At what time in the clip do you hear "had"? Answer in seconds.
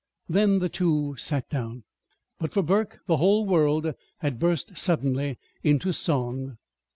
4.17-4.39